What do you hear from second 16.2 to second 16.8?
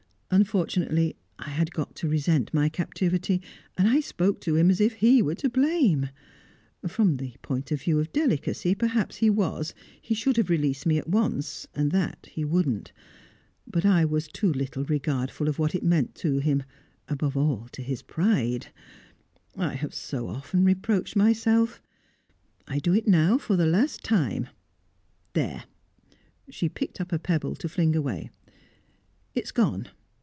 to him